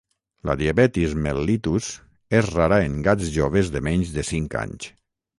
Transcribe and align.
La 0.49 0.53
diabetis 0.59 1.11
mellitus 1.25 1.89
és 2.39 2.49
rara 2.55 2.79
en 2.85 2.95
gats 3.09 3.29
joves 3.35 3.69
de 3.75 3.83
menys 3.89 4.15
de 4.15 4.25
cinc 4.31 4.57
anys. 4.63 4.89